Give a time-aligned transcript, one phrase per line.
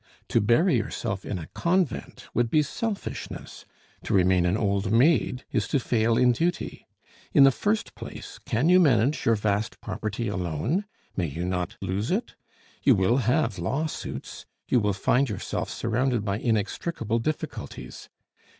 [0.29, 3.65] To bury yourself in a convent would be selfishness;
[4.01, 6.87] to remain an old maid is to fail in duty.
[7.33, 10.85] In the first place, can you manage your vast property alone?
[11.15, 12.33] May you not lose it?
[12.81, 18.09] You will have law suits, you will find yourself surrounded by inextricable difficulties.